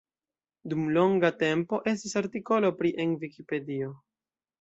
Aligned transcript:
Dum 0.71 0.85
longa 0.95 1.29
tempo 1.43 1.79
estis 1.91 2.17
artikolo 2.21 2.73
pri 2.79 2.93
en 3.05 3.13
Vikipedio. 3.25 3.93